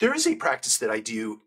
there 0.00 0.14
is 0.14 0.26
a 0.26 0.36
practice 0.36 0.78
that 0.78 0.90
I 0.90 1.00
do 1.00 1.42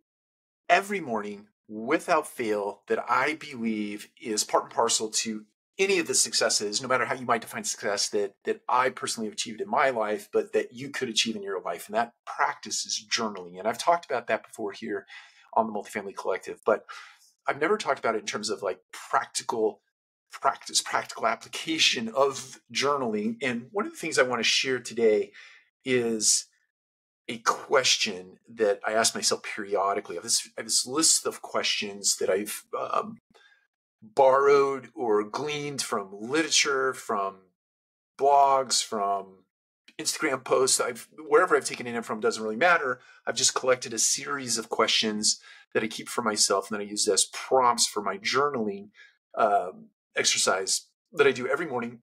every 0.69 1.00
morning 1.00 1.48
without 1.67 2.27
fail 2.27 2.81
that 2.88 3.04
I 3.09 3.35
believe 3.35 4.09
is 4.21 4.43
part 4.43 4.63
and 4.63 4.74
parcel 4.74 5.09
to 5.09 5.45
any 5.79 6.00
of 6.00 6.08
the 6.08 6.13
successes, 6.13 6.82
no 6.82 6.87
matter 6.87 7.06
how 7.06 7.16
you 7.16 7.25
might 7.25 7.42
define 7.42 7.64
success 7.64 8.09
that 8.09 8.36
that 8.43 8.61
I 8.68 8.89
personally 8.89 9.27
have 9.27 9.34
achieved 9.34 9.61
in 9.61 9.70
my 9.70 9.89
life, 9.89 10.27
but 10.32 10.54
that 10.54 10.73
you 10.73 10.89
could 10.89 11.09
achieve 11.09 11.36
in 11.36 11.43
your 11.43 11.61
life. 11.61 11.88
And 11.88 11.95
that 11.95 12.14
practice 12.25 12.86
is 12.86 13.04
journaling. 13.09 13.57
And 13.57 13.68
I've 13.68 13.77
talked 13.77 14.05
about 14.05 14.27
that 14.27 14.45
before 14.45 14.73
here 14.73 15.07
on 15.54 15.68
the 15.68 15.73
Multifamily 15.73 16.15
Collective, 16.15 16.59
but 16.65 16.86
I've 17.47 17.59
never 17.59 17.77
talked 17.77 17.99
about 17.99 18.15
it 18.15 18.20
in 18.20 18.25
terms 18.25 18.49
of 18.49 18.61
like 18.61 18.79
practical 18.91 19.81
practice, 20.31 20.81
practical 20.81 21.25
application 21.25 22.09
of 22.09 22.59
journaling. 22.73 23.38
And 23.41 23.68
one 23.71 23.86
of 23.86 23.91
the 23.91 23.97
things 23.97 24.20
I 24.20 24.23
want 24.23 24.39
to 24.39 24.43
share 24.43 24.79
today 24.79 25.31
is 25.83 26.45
a 27.32 27.38
question 27.39 28.38
that 28.50 28.79
I 28.86 28.93
ask 28.93 29.15
myself 29.15 29.43
periodically. 29.43 30.15
I 30.15 30.18
have 30.18 30.24
this, 30.24 30.47
I 30.57 30.61
have 30.61 30.65
this 30.65 30.86
list 30.86 31.25
of 31.25 31.42
questions 31.42 32.18
that 32.18 32.30
I've 32.30 32.66
um, 32.78 33.18
borrowed 34.02 34.90
or 34.94 35.24
gleaned 35.24 35.82
from 35.82 36.10
literature, 36.12 36.94
from 36.94 37.38
blogs, 38.20 38.84
from 38.84 39.46
Instagram 40.00 40.44
posts. 40.44 40.82
I've 40.82 41.08
wherever 41.28 41.55
I've 41.55 41.66
taken 41.66 41.88
it 41.88 42.05
from 42.05 42.20
doesn't 42.20 42.44
really 42.44 42.55
matter. 42.55 43.00
I've 43.26 43.36
just 43.36 43.55
collected 43.55 43.94
a 43.94 44.00
series 44.00 44.58
of 44.58 44.70
questions 44.70 45.40
that 45.74 45.84
I 45.84 45.88
keep 45.88 46.10
for 46.10 46.22
myself 46.22 46.70
and 46.70 46.80
then 46.80 46.86
I 46.86 46.90
use 46.90 47.08
as 47.08 47.26
prompts 47.32 47.88
for 47.88 48.02
my 48.02 48.18
journaling 48.18 48.90
um, 49.38 49.86
exercise 50.18 50.88
that 51.13 51.27
I 51.27 51.32
do 51.32 51.48
every 51.48 51.66
morning 51.66 52.00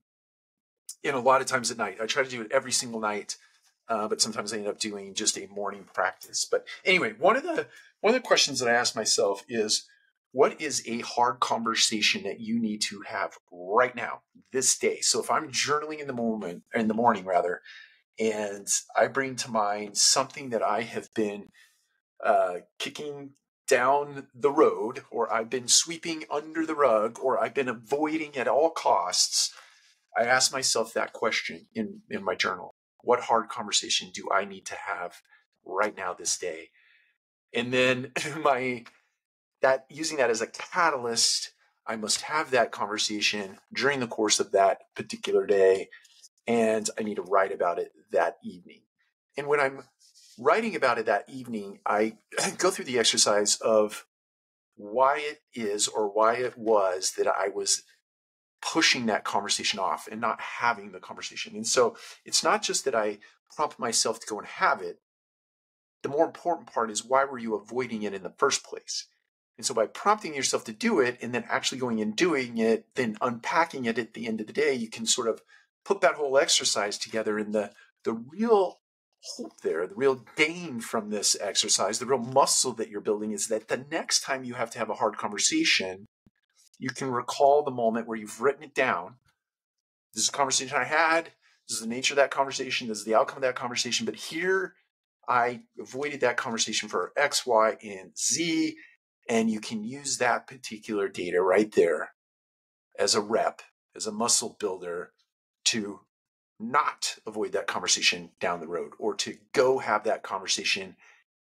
and 1.04 1.16
a 1.16 1.20
lot 1.20 1.40
of 1.40 1.46
times 1.46 1.70
at 1.70 1.76
night. 1.76 1.98
I 2.00 2.06
try 2.06 2.22
to 2.22 2.30
do 2.30 2.40
it 2.40 2.52
every 2.52 2.72
single 2.72 3.00
night 3.00 3.36
uh, 3.88 4.06
but 4.08 4.20
sometimes 4.20 4.52
I 4.52 4.58
end 4.58 4.68
up 4.68 4.78
doing 4.78 5.14
just 5.14 5.38
a 5.38 5.46
morning 5.46 5.84
practice. 5.92 6.46
But 6.50 6.66
anyway, 6.84 7.14
one 7.18 7.36
of 7.36 7.42
the 7.42 7.66
one 8.00 8.14
of 8.14 8.20
the 8.20 8.26
questions 8.26 8.60
that 8.60 8.68
I 8.68 8.74
ask 8.74 8.94
myself 8.94 9.44
is, 9.48 9.86
what 10.32 10.60
is 10.60 10.82
a 10.86 11.00
hard 11.00 11.40
conversation 11.40 12.22
that 12.24 12.40
you 12.40 12.60
need 12.60 12.80
to 12.82 13.02
have 13.08 13.34
right 13.50 13.94
now, 13.94 14.20
this 14.52 14.78
day? 14.78 15.00
So 15.00 15.20
if 15.20 15.30
I'm 15.30 15.50
journaling 15.50 15.98
in 15.98 16.06
the 16.06 16.12
moment, 16.12 16.62
in 16.74 16.88
the 16.88 16.94
morning 16.94 17.24
rather, 17.24 17.60
and 18.18 18.68
I 18.96 19.08
bring 19.08 19.36
to 19.36 19.50
mind 19.50 19.96
something 19.96 20.50
that 20.50 20.62
I 20.62 20.82
have 20.82 21.12
been 21.14 21.48
uh, 22.24 22.58
kicking 22.78 23.30
down 23.66 24.28
the 24.34 24.50
road, 24.50 25.02
or 25.10 25.32
I've 25.32 25.50
been 25.50 25.68
sweeping 25.68 26.24
under 26.30 26.64
the 26.64 26.74
rug, 26.74 27.18
or 27.20 27.42
I've 27.42 27.54
been 27.54 27.68
avoiding 27.68 28.36
at 28.36 28.48
all 28.48 28.70
costs, 28.70 29.52
I 30.16 30.22
ask 30.22 30.52
myself 30.52 30.94
that 30.94 31.12
question 31.12 31.66
in, 31.74 32.00
in 32.10 32.24
my 32.24 32.34
journal 32.34 32.74
what 33.02 33.20
hard 33.20 33.48
conversation 33.48 34.10
do 34.12 34.28
I 34.32 34.44
need 34.44 34.66
to 34.66 34.74
have 34.74 35.22
right 35.64 35.96
now 35.96 36.14
this 36.14 36.36
day? 36.38 36.70
And 37.54 37.72
then 37.72 38.12
my 38.42 38.84
that 39.60 39.86
using 39.90 40.18
that 40.18 40.30
as 40.30 40.40
a 40.40 40.46
catalyst, 40.46 41.52
I 41.86 41.96
must 41.96 42.22
have 42.22 42.50
that 42.50 42.70
conversation 42.70 43.58
during 43.72 44.00
the 44.00 44.06
course 44.06 44.38
of 44.40 44.52
that 44.52 44.82
particular 44.94 45.46
day 45.46 45.88
and 46.46 46.88
I 46.98 47.02
need 47.02 47.16
to 47.16 47.22
write 47.22 47.52
about 47.52 47.78
it 47.78 47.92
that 48.10 48.38
evening. 48.42 48.80
And 49.36 49.46
when 49.46 49.60
I'm 49.60 49.84
writing 50.38 50.74
about 50.74 50.98
it 50.98 51.06
that 51.06 51.28
evening, 51.28 51.80
I 51.84 52.16
go 52.58 52.70
through 52.70 52.86
the 52.86 52.98
exercise 52.98 53.56
of 53.56 54.06
why 54.74 55.18
it 55.18 55.40
is 55.54 55.88
or 55.88 56.08
why 56.08 56.34
it 56.34 56.56
was 56.56 57.12
that 57.18 57.26
I 57.26 57.48
was 57.48 57.82
pushing 58.60 59.06
that 59.06 59.24
conversation 59.24 59.78
off 59.78 60.08
and 60.10 60.20
not 60.20 60.40
having 60.40 60.92
the 60.92 61.00
conversation. 61.00 61.54
And 61.54 61.66
so 61.66 61.96
it's 62.24 62.42
not 62.42 62.62
just 62.62 62.84
that 62.84 62.94
I 62.94 63.18
prompt 63.54 63.78
myself 63.78 64.20
to 64.20 64.26
go 64.26 64.38
and 64.38 64.46
have 64.46 64.82
it. 64.82 65.00
The 66.02 66.08
more 66.08 66.26
important 66.26 66.72
part 66.72 66.90
is 66.90 67.04
why 67.04 67.24
were 67.24 67.38
you 67.38 67.54
avoiding 67.54 68.02
it 68.02 68.14
in 68.14 68.22
the 68.22 68.34
first 68.38 68.64
place? 68.64 69.06
And 69.56 69.66
so 69.66 69.74
by 69.74 69.86
prompting 69.86 70.34
yourself 70.34 70.64
to 70.64 70.72
do 70.72 71.00
it 71.00 71.18
and 71.20 71.34
then 71.34 71.44
actually 71.48 71.78
going 71.78 72.00
and 72.00 72.14
doing 72.14 72.58
it, 72.58 72.86
then 72.94 73.16
unpacking 73.20 73.86
it 73.86 73.98
at 73.98 74.14
the 74.14 74.26
end 74.26 74.40
of 74.40 74.46
the 74.46 74.52
day, 74.52 74.72
you 74.72 74.88
can 74.88 75.04
sort 75.04 75.28
of 75.28 75.42
put 75.84 76.00
that 76.00 76.14
whole 76.14 76.38
exercise 76.38 76.96
together 76.98 77.38
and 77.38 77.52
the 77.52 77.72
the 78.04 78.12
real 78.12 78.78
hope 79.36 79.60
there, 79.62 79.86
the 79.86 79.94
real 79.94 80.24
gain 80.36 80.80
from 80.80 81.10
this 81.10 81.36
exercise, 81.40 81.98
the 81.98 82.06
real 82.06 82.18
muscle 82.18 82.72
that 82.74 82.88
you're 82.88 83.00
building 83.00 83.32
is 83.32 83.48
that 83.48 83.68
the 83.68 83.84
next 83.90 84.20
time 84.20 84.44
you 84.44 84.54
have 84.54 84.70
to 84.70 84.78
have 84.78 84.90
a 84.90 84.94
hard 84.94 85.16
conversation, 85.16 86.06
you 86.78 86.90
can 86.90 87.10
recall 87.10 87.62
the 87.62 87.70
moment 87.70 88.06
where 88.06 88.16
you've 88.18 88.40
written 88.40 88.62
it 88.62 88.74
down. 88.74 89.16
This 90.14 90.24
is 90.24 90.28
a 90.28 90.32
conversation 90.32 90.76
I 90.76 90.84
had. 90.84 91.32
This 91.68 91.76
is 91.76 91.80
the 91.80 91.88
nature 91.88 92.14
of 92.14 92.16
that 92.16 92.30
conversation. 92.30 92.88
This 92.88 92.98
is 92.98 93.04
the 93.04 93.14
outcome 93.14 93.38
of 93.38 93.42
that 93.42 93.56
conversation. 93.56 94.06
But 94.06 94.14
here, 94.14 94.74
I 95.28 95.60
avoided 95.78 96.20
that 96.20 96.36
conversation 96.36 96.88
for 96.88 97.12
X, 97.16 97.44
Y, 97.44 97.76
and 97.82 98.16
Z. 98.16 98.76
And 99.28 99.50
you 99.50 99.60
can 99.60 99.84
use 99.84 100.18
that 100.18 100.46
particular 100.46 101.08
data 101.08 101.42
right 101.42 101.70
there 101.72 102.10
as 102.98 103.14
a 103.14 103.20
rep, 103.20 103.60
as 103.94 104.06
a 104.06 104.12
muscle 104.12 104.56
builder 104.58 105.12
to 105.66 106.00
not 106.58 107.16
avoid 107.26 107.52
that 107.52 107.66
conversation 107.66 108.30
down 108.40 108.60
the 108.60 108.66
road 108.66 108.92
or 108.98 109.14
to 109.14 109.36
go 109.52 109.78
have 109.78 110.04
that 110.04 110.22
conversation 110.22 110.96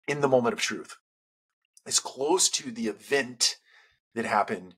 in 0.08 0.20
the 0.20 0.28
moment 0.28 0.54
of 0.54 0.60
truth. 0.60 0.96
As 1.84 2.00
close 2.00 2.48
to 2.50 2.70
the 2.70 2.88
event 2.88 3.56
that 4.14 4.24
happened 4.24 4.74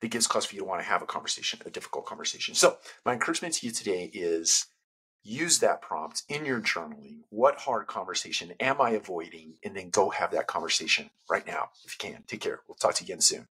that 0.00 0.08
gives 0.08 0.26
cause 0.26 0.44
for 0.44 0.54
you 0.54 0.62
to 0.62 0.66
want 0.66 0.80
to 0.80 0.86
have 0.86 1.02
a 1.02 1.06
conversation, 1.06 1.60
a 1.64 1.70
difficult 1.70 2.06
conversation. 2.06 2.54
So, 2.54 2.78
my 3.04 3.12
encouragement 3.12 3.54
to 3.54 3.66
you 3.66 3.72
today 3.72 4.10
is 4.12 4.66
use 5.22 5.58
that 5.58 5.82
prompt 5.82 6.22
in 6.28 6.44
your 6.44 6.60
journaling. 6.60 7.20
What 7.30 7.58
hard 7.58 7.86
conversation 7.86 8.52
am 8.60 8.80
I 8.80 8.90
avoiding? 8.90 9.54
And 9.64 9.76
then 9.76 9.90
go 9.90 10.10
have 10.10 10.30
that 10.32 10.46
conversation 10.46 11.10
right 11.28 11.46
now 11.46 11.70
if 11.84 11.96
you 12.00 12.10
can. 12.10 12.22
Take 12.26 12.40
care. 12.40 12.60
We'll 12.68 12.76
talk 12.76 12.94
to 12.94 13.04
you 13.04 13.06
again 13.06 13.20
soon. 13.20 13.48